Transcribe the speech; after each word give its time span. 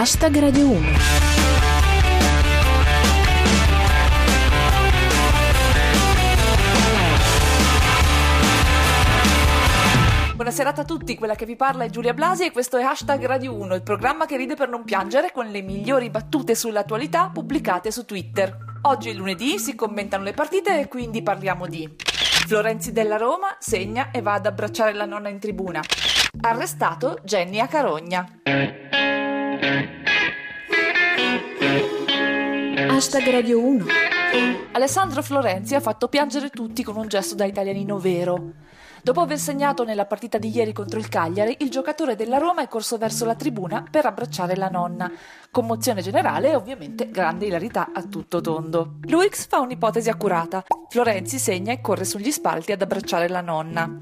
Hashtag 0.00 0.38
Radio 0.38 0.68
1. 0.68 0.88
Buonasera 10.36 10.72
a 10.72 10.84
tutti, 10.84 11.16
quella 11.16 11.34
che 11.34 11.44
vi 11.46 11.56
parla 11.56 11.82
è 11.82 11.90
Giulia 11.90 12.14
Blasi 12.14 12.44
e 12.44 12.52
questo 12.52 12.76
è 12.76 12.84
Hashtag 12.84 13.26
Radio 13.26 13.52
1, 13.56 13.74
il 13.74 13.82
programma 13.82 14.24
che 14.26 14.36
ride 14.36 14.54
per 14.54 14.68
non 14.68 14.84
piangere 14.84 15.32
con 15.32 15.46
le 15.46 15.62
migliori 15.62 16.10
battute 16.10 16.54
sull'attualità 16.54 17.30
pubblicate 17.34 17.90
su 17.90 18.04
Twitter. 18.04 18.56
Oggi 18.82 19.10
è 19.10 19.14
lunedì, 19.14 19.58
si 19.58 19.74
commentano 19.74 20.22
le 20.22 20.32
partite 20.32 20.78
e 20.78 20.86
quindi 20.86 21.24
parliamo 21.24 21.66
di 21.66 21.92
Florenzi 22.46 22.92
della 22.92 23.16
Roma 23.16 23.56
segna 23.58 24.12
e 24.12 24.22
va 24.22 24.34
ad 24.34 24.46
abbracciare 24.46 24.92
la 24.92 25.06
nonna 25.06 25.28
in 25.28 25.40
tribuna. 25.40 25.82
Arrestato 26.40 27.18
Jenny 27.24 27.58
a 27.58 27.66
Carogna. 27.66 28.87
Hashtag 32.98 33.30
Radio 33.30 33.60
1. 33.60 33.84
Alessandro 34.72 35.22
Florenzi 35.22 35.76
ha 35.76 35.80
fatto 35.80 36.08
piangere 36.08 36.50
tutti 36.50 36.82
con 36.82 36.96
un 36.96 37.06
gesto 37.06 37.36
da 37.36 37.44
italianino 37.44 37.96
vero. 38.00 38.54
Dopo 39.04 39.20
aver 39.20 39.38
segnato 39.38 39.84
nella 39.84 40.04
partita 40.04 40.36
di 40.36 40.50
ieri 40.52 40.72
contro 40.72 40.98
il 40.98 41.08
Cagliari, 41.08 41.58
il 41.60 41.70
giocatore 41.70 42.16
della 42.16 42.38
Roma 42.38 42.62
è 42.62 42.66
corso 42.66 42.98
verso 42.98 43.24
la 43.24 43.36
tribuna 43.36 43.84
per 43.88 44.04
abbracciare 44.04 44.56
la 44.56 44.68
nonna. 44.68 45.08
Commozione 45.52 46.02
generale 46.02 46.50
e 46.50 46.56
ovviamente 46.56 47.08
grande 47.08 47.46
ilarità 47.46 47.90
a 47.94 48.02
tutto 48.02 48.40
tondo. 48.40 48.96
Luix 49.02 49.46
fa 49.46 49.60
un'ipotesi 49.60 50.10
accurata. 50.10 50.64
Florenzi 50.88 51.38
segna 51.38 51.72
e 51.72 51.80
corre 51.80 52.04
sugli 52.04 52.32
spalti 52.32 52.72
ad 52.72 52.82
abbracciare 52.82 53.28
la 53.28 53.42
nonna. 53.42 53.96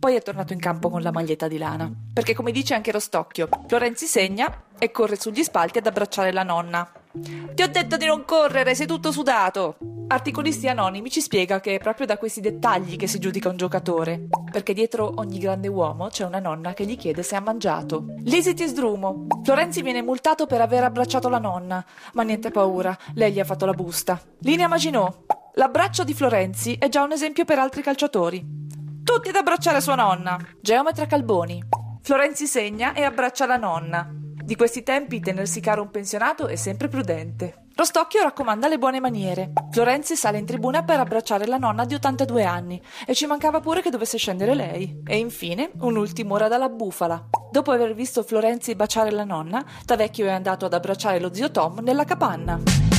Poi 0.00 0.16
è 0.16 0.20
tornato 0.20 0.52
in 0.52 0.58
campo 0.58 0.90
con 0.90 1.00
la 1.00 1.12
maglietta 1.12 1.46
di 1.46 1.58
lana. 1.58 1.88
Perché 2.12 2.34
come 2.34 2.50
dice 2.50 2.74
anche 2.74 2.90
Rostocchio, 2.90 3.48
Florenzi 3.68 4.06
segna 4.06 4.64
e 4.80 4.90
corre 4.90 5.14
sugli 5.14 5.44
spalti 5.44 5.78
ad 5.78 5.86
abbracciare 5.86 6.32
la 6.32 6.42
nonna. 6.42 6.90
Ti 7.12 7.62
ho 7.62 7.68
detto 7.68 7.96
di 7.96 8.06
non 8.06 8.24
correre, 8.24 8.74
sei 8.74 8.86
tutto 8.86 9.12
sudato. 9.12 9.76
Articolisti 10.08 10.68
Anonimi 10.68 11.10
ci 11.10 11.20
spiega 11.20 11.60
che 11.60 11.74
è 11.74 11.78
proprio 11.78 12.06
da 12.06 12.16
questi 12.18 12.40
dettagli 12.40 12.96
che 12.96 13.06
si 13.06 13.18
giudica 13.18 13.48
un 13.48 13.56
giocatore, 13.56 14.28
perché 14.50 14.74
dietro 14.74 15.12
ogni 15.16 15.38
grande 15.38 15.68
uomo 15.68 16.08
c'è 16.08 16.24
una 16.24 16.38
nonna 16.38 16.74
che 16.74 16.84
gli 16.84 16.96
chiede 16.96 17.22
se 17.22 17.36
ha 17.36 17.40
mangiato. 17.40 18.06
Lisiti 18.24 18.66
sdrumo. 18.66 19.26
Florenzi 19.42 19.82
viene 19.82 20.02
multato 20.02 20.46
per 20.46 20.60
aver 20.60 20.84
abbracciato 20.84 21.28
la 21.28 21.38
nonna, 21.38 21.84
ma 22.14 22.22
niente 22.22 22.50
paura, 22.50 22.96
lei 23.14 23.32
gli 23.32 23.40
ha 23.40 23.44
fatto 23.44 23.66
la 23.66 23.72
busta. 23.72 24.20
Linea 24.40 24.68
Maginot. 24.68 25.24
L'abbraccio 25.54 26.04
di 26.04 26.14
Florenzi 26.14 26.76
è 26.78 26.88
già 26.88 27.02
un 27.02 27.12
esempio 27.12 27.44
per 27.44 27.58
altri 27.58 27.82
calciatori. 27.82 28.42
Tutti 29.04 29.28
ad 29.28 29.36
abbracciare 29.36 29.80
sua 29.82 29.96
nonna. 29.96 30.38
Geometra 30.60 31.06
Calboni. 31.06 31.62
Florenzi 32.00 32.46
segna 32.46 32.94
e 32.94 33.02
abbraccia 33.02 33.46
la 33.46 33.56
nonna. 33.56 34.21
Di 34.52 34.58
questi 34.58 34.82
tempi 34.82 35.18
tenersi 35.18 35.60
caro 35.60 35.80
un 35.80 35.90
pensionato 35.90 36.46
è 36.46 36.56
sempre 36.56 36.88
prudente. 36.88 37.68
Rostocchio 37.74 38.22
raccomanda 38.22 38.68
le 38.68 38.76
buone 38.76 39.00
maniere. 39.00 39.54
Florenzi 39.70 40.14
sale 40.14 40.36
in 40.36 40.44
tribuna 40.44 40.84
per 40.84 41.00
abbracciare 41.00 41.46
la 41.46 41.56
nonna 41.56 41.86
di 41.86 41.94
82 41.94 42.44
anni 42.44 42.82
e 43.06 43.14
ci 43.14 43.24
mancava 43.24 43.60
pure 43.60 43.80
che 43.80 43.88
dovesse 43.88 44.18
scendere 44.18 44.54
lei. 44.54 45.00
E 45.06 45.16
infine 45.16 45.70
un'ultima 45.78 46.34
ora 46.34 46.48
dalla 46.48 46.68
bufala. 46.68 47.30
Dopo 47.50 47.70
aver 47.70 47.94
visto 47.94 48.22
Florenzi 48.22 48.74
baciare 48.74 49.10
la 49.10 49.24
nonna, 49.24 49.64
Tavecchio 49.86 50.26
è 50.26 50.32
andato 50.32 50.66
ad 50.66 50.74
abbracciare 50.74 51.18
lo 51.18 51.32
zio 51.32 51.50
Tom 51.50 51.78
nella 51.78 52.04
capanna. 52.04 52.91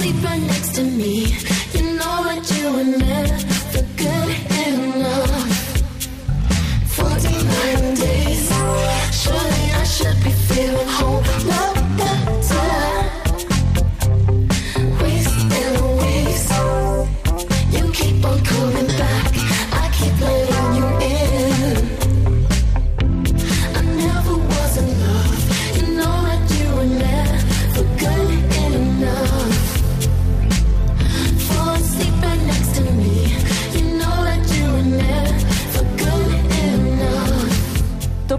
Fall 0.00 0.08
asleep 0.08 0.24
right 0.24 0.40
next 0.40 0.74
to 0.76 0.82
me. 0.82 1.26
You 1.74 1.82
know 1.98 2.24
that 2.24 2.50
you 2.56 2.72
were 2.72 2.84
never 2.84 3.36
good 3.96 4.49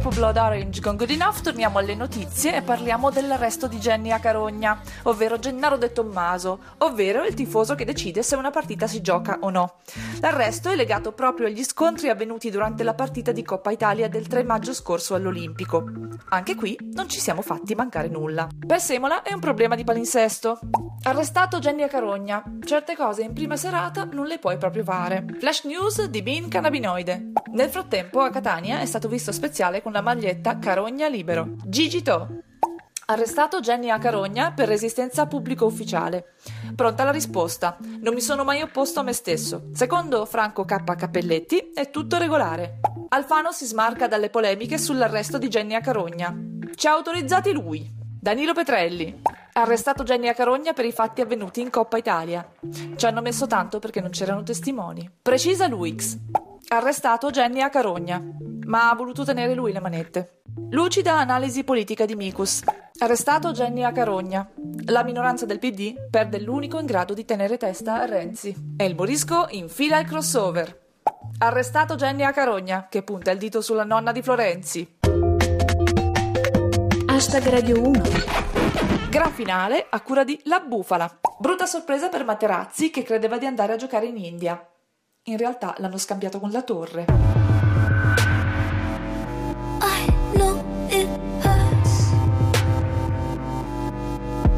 Dopo 0.02 0.16
Blood 0.16 0.38
Orange 0.38 0.82
con 0.82 0.96
Good 0.96 1.12
Enough 1.12 1.42
torniamo 1.42 1.78
alle 1.78 1.94
notizie 1.94 2.56
e 2.56 2.64
parliamo 2.64 3.12
dell'arresto 3.12 3.68
di 3.68 3.78
Jenny 3.78 4.10
a 4.10 4.18
Carogna, 4.18 4.82
ovvero 5.04 5.38
Gennaro 5.38 5.78
De 5.78 5.92
Tommaso, 5.92 6.60
ovvero 6.80 7.24
il 7.24 7.36
tifoso 7.36 7.76
che 7.76 7.86
decide 7.86 8.24
se 8.24 8.36
una 8.36 8.50
partita 8.50 8.88
si 8.88 9.02
gioca 9.02 9.38
o 9.42 9.52
no. 9.52 9.76
L'arresto 10.20 10.72
è 10.72 10.76
legato 10.76 11.12
proprio 11.12 11.46
agli 11.46 11.64
scontri 11.64 12.10
avvenuti 12.10 12.50
durante 12.50 12.82
la 12.82 12.96
partita 12.96 13.32
di 13.32 13.44
Coppa 13.44 13.70
Italia 13.70 14.10
del 14.10 14.26
3 14.26 14.44
maggio 14.44 14.74
scorso 14.74 15.14
all'Olimpico. 15.14 15.84
Anche 16.30 16.56
qui 16.56 16.76
non 16.94 17.08
ci 17.08 17.20
siamo 17.20 17.44
fatti 17.44 17.76
mancare 17.76 18.08
nulla. 18.08 18.48
Per 18.66 18.82
Semola 18.82 19.22
è 19.22 19.34
un 19.34 19.40
problema 19.40 19.76
di 19.76 19.84
palinsesto. 19.84 20.60
Arrestato 21.04 21.60
Jenny 21.60 21.84
a 21.84 21.88
Carogna. 21.88 22.44
Certe 22.64 22.96
cose 22.96 23.22
in 23.22 23.34
prima 23.34 23.56
serata 23.56 24.06
non 24.06 24.26
le 24.26 24.40
puoi 24.40 24.58
proprio 24.58 24.84
fare. 24.84 25.26
Flash 25.40 25.64
news 25.66 26.06
di 26.06 26.24
Bean 26.24 26.48
Cannabinoide. 26.48 27.32
Nel 27.52 27.70
frattempo 27.70 28.22
a 28.22 28.30
Catania 28.30 28.80
è 28.80 28.86
stato 28.86 29.08
visto 29.08 29.32
speziale 29.32 29.82
con 29.82 29.91
la 29.92 30.02
maglietta 30.02 30.58
Carogna 30.58 31.08
Libero. 31.08 31.56
Gigi 31.66 32.02
To. 32.02 32.28
Arrestato 33.06 33.60
Jenny 33.60 33.90
a 33.90 33.98
Carogna 33.98 34.54
per 34.54 34.70
resistenza 34.70 35.28
pubblico 35.28 35.66
ufficiale. 35.66 36.36
Pronta 36.76 37.04
la 37.04 37.12
risposta. 37.12 37.78
Non 38.00 38.14
mi 38.14 38.22
sono 38.22 38.44
mai 38.44 38.62
opposto 38.62 39.02
a 39.02 39.04
me 39.04 39.12
stesso. 39.12 39.70
Secondo 39.74 40.26
Franco 40.26 40.64
K. 40.64 40.96
Cappelletti 40.96 41.72
è 41.74 41.90
tutto 41.90 42.18
regolare. 42.18 42.80
Alfano 43.10 43.52
si 43.52 43.66
smarca 43.66 44.08
dalle 44.08 44.30
polemiche 44.30 44.78
sull'arresto 44.78 45.38
di 45.38 45.50
Jenny 45.50 45.74
a 45.74 45.82
Carogna. 45.82 46.34
Ci 46.74 46.88
ha 46.88 46.94
autorizzati 46.94 47.52
lui. 47.52 48.00
Danilo 48.22 48.54
Petrelli. 48.54 49.22
Arrestato 49.54 50.04
Jenny 50.04 50.30
a 50.30 50.34
Carogna 50.34 50.72
per 50.72 50.86
i 50.86 50.94
fatti 50.94 51.20
avvenuti 51.20 51.60
in 51.60 51.70
Coppa 51.70 51.98
Italia. 51.98 52.50
Ci 52.96 53.06
hanno 53.06 53.22
messo 53.22 53.48
tanto 53.48 53.80
perché 53.80 54.00
non 54.00 54.12
c'erano 54.12 54.44
testimoni. 54.44 55.10
Precisa 55.22 55.68
Luix. 55.68 56.18
Arrestato 56.74 57.32
Jenny 57.32 57.60
a 57.60 57.68
Carogna, 57.68 58.24
ma 58.66 58.90
ha 58.90 58.96
voluto 58.96 59.26
tenere 59.26 59.54
lui 59.54 59.74
le 59.74 59.82
manette. 59.82 60.44
Lucida 60.70 61.18
analisi 61.18 61.66
politica 61.66 62.06
di 62.06 62.16
Micus. 62.16 62.62
Arrestato 63.00 63.52
Jenny 63.52 63.84
a 63.84 63.92
Carogna. 63.92 64.50
La 64.86 65.04
minoranza 65.04 65.46
del 65.46 65.60
PD 65.60 66.08
perde 66.10 66.40
l'unico 66.40 66.80
in 66.80 66.86
grado 66.86 67.14
di 67.14 67.26
tenere 67.26 67.58
testa 67.58 68.00
a 68.00 68.06
Renzi. 68.06 68.56
E 68.78 68.86
il 68.86 68.96
Morisco 68.96 69.48
infila 69.50 70.00
il 70.00 70.08
crossover. 70.08 70.80
Arrestato 71.40 71.96
Jenny 71.96 72.24
a 72.24 72.32
Carogna, 72.32 72.88
che 72.90 73.04
punta 73.04 73.32
il 73.32 73.38
dito 73.38 73.60
sulla 73.60 73.84
nonna 73.84 74.14
di 74.14 74.22
Florenzi. 74.22 75.00
Hashtag 77.06 77.50
Radio 77.50 77.82
1. 77.86 78.02
Gran 79.10 79.32
finale 79.34 79.88
a 79.90 80.00
cura 80.00 80.24
di 80.24 80.40
La 80.46 80.62
Bufala. 80.62 81.20
Brutta 81.38 81.66
sorpresa 81.66 82.08
per 82.08 82.24
Materazzi 82.24 82.92
che 82.92 83.04
credeva 83.04 83.38
di 83.38 83.46
andare 83.46 83.74
a 83.74 83.76
giocare 83.76 84.06
in 84.06 84.16
India. 84.16 84.71
In 85.26 85.38
realtà 85.38 85.76
l'hanno 85.78 86.00
scambiato 86.00 86.40
con 86.40 86.50
la 86.50 86.64
torre. 86.64 87.06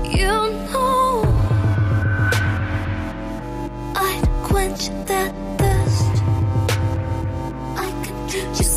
You 0.05 0.51
know 0.71 1.23
I'd 3.93 4.27
quench 4.43 4.89
that 5.07 5.33
thirst. 5.57 6.23
I 7.75 7.91
can 8.01 8.53
just 8.53 8.72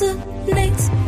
resonates 0.00 0.99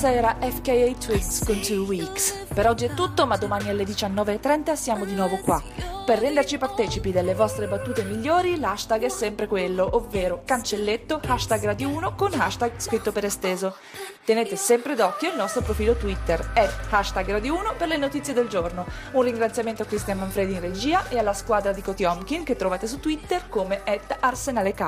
Questa 0.00 0.16
era 0.16 0.34
FKA 0.40 0.94
Twigs 0.98 1.44
con 1.44 1.60
Two 1.60 1.84
Weeks. 1.84 2.46
Per 2.54 2.66
oggi 2.66 2.86
è 2.86 2.94
tutto, 2.94 3.26
ma 3.26 3.36
domani 3.36 3.68
alle 3.68 3.84
19.30 3.84 4.72
siamo 4.72 5.04
di 5.04 5.12
nuovo 5.12 5.36
qua. 5.40 5.62
Per 6.06 6.18
renderci 6.18 6.56
partecipi 6.56 7.12
delle 7.12 7.34
vostre 7.34 7.66
battute 7.66 8.02
migliori, 8.04 8.58
l'hashtag 8.58 9.02
è 9.02 9.10
sempre 9.10 9.46
quello, 9.46 9.86
ovvero 9.92 10.40
cancelletto 10.46 11.20
hashtag 11.22 11.64
Radio 11.64 11.90
1 11.90 12.14
con 12.14 12.32
hashtag 12.32 12.72
scritto 12.78 13.12
per 13.12 13.26
esteso. 13.26 13.76
Tenete 14.24 14.56
sempre 14.56 14.94
d'occhio 14.94 15.32
il 15.32 15.36
nostro 15.36 15.60
profilo 15.60 15.94
Twitter, 15.94 16.52
è 16.54 16.66
hashtag 16.88 17.32
Radio 17.32 17.58
1 17.58 17.74
per 17.76 17.88
le 17.88 17.98
notizie 17.98 18.32
del 18.32 18.48
giorno. 18.48 18.86
Un 19.12 19.20
ringraziamento 19.20 19.82
a 19.82 19.84
Cristian 19.84 20.16
Manfredi 20.16 20.54
in 20.54 20.60
regia 20.60 21.10
e 21.10 21.18
alla 21.18 21.34
squadra 21.34 21.72
di 21.72 21.82
Kotiomkin 21.82 22.42
che 22.42 22.56
trovate 22.56 22.86
su 22.86 23.00
Twitter 23.00 23.50
come 23.50 23.82
arsenalek. 24.18 24.78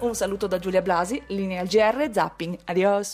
Un 0.00 0.14
saluto 0.14 0.46
da 0.46 0.58
Giulia 0.58 0.82
Blasi, 0.82 1.22
linea 1.28 1.64
GR 1.64 2.10
Zapping. 2.12 2.58
Adios! 2.64 3.12